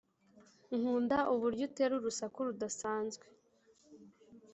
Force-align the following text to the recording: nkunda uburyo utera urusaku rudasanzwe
nkunda 0.77 1.17
uburyo 1.33 1.63
utera 1.69 1.93
urusaku 1.95 2.37
rudasanzwe 2.47 3.25